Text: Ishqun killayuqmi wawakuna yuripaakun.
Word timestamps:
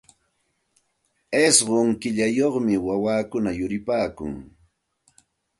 Ishqun 1.45 1.87
killayuqmi 2.01 2.73
wawakuna 2.85 3.49
yuripaakun. 3.59 4.33